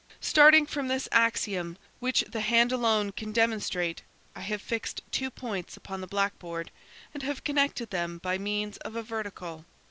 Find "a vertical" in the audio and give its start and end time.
8.95-9.63